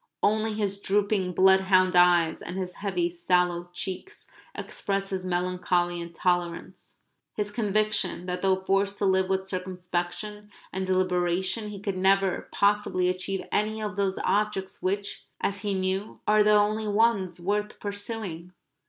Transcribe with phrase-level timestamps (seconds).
[0.23, 6.97] Only his drooping bloodhound eyes and his heavy sallow cheeks expressed his melancholy tolerance,
[7.35, 13.09] his conviction that though forced to live with circumspection and deliberation he could never possibly
[13.09, 18.53] achieve any of those objects which, as he knew, are the only ones worth pursuing.